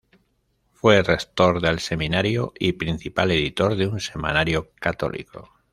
Fue 0.71 0.99
rector 1.03 1.61
del 1.61 1.77
seminario 1.79 2.53
y 2.59 2.71
principal 2.71 3.29
editor 3.29 3.75
de 3.75 3.85
un 3.85 3.99
semanario 3.99 4.71
católico. 4.79 5.51